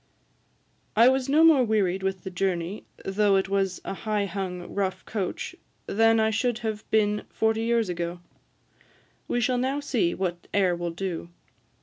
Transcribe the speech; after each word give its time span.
I 0.95 1.09
was 1.09 1.29
no 1.29 1.43
more 1.43 1.63
wearied 1.63 2.01
with 2.01 2.23
the 2.23 2.31
journey, 2.31 2.85
though 3.05 3.35
it 3.35 3.49
was 3.49 3.79
a 3.85 3.93
high 3.93 4.25
hung, 4.25 4.73
rough 4.73 5.05
coach, 5.05 5.55
than 5.85 6.19
I 6.19 6.31
should 6.31 6.57
have 6.65 6.89
been 6.89 7.21
forty 7.29 7.61
years 7.61 7.87
ago. 7.87 8.19
We 9.27 9.39
shall 9.39 9.59
now 9.59 9.79
see 9.79 10.15
what 10.15 10.47
air 10.55 10.75
will 10.75 10.89
do. 10.89 11.29